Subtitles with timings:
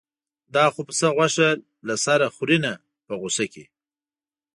[0.55, 1.49] دا خو پسه غوښه
[1.87, 2.73] له سره خوري نه
[3.07, 3.65] په غوسه کې.